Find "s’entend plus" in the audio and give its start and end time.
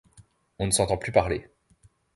0.71-1.11